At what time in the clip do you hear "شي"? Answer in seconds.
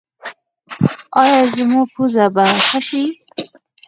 2.87-3.03